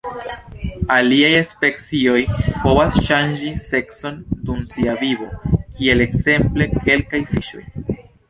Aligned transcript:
Aliaj 0.93 1.29
specioj 1.49 2.15
povas 2.63 2.97
ŝanĝi 3.09 3.51
sekson 3.59 4.17
dum 4.47 4.65
sia 4.71 4.97
vivo, 5.03 5.29
kiel 5.77 6.05
ekzemple 6.09 6.69
kelkaj 6.79 7.21
fiŝoj. 7.35 7.63